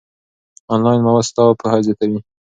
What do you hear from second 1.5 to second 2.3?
پوهه زیاتوي.